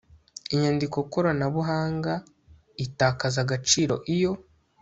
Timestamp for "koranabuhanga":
1.11-2.13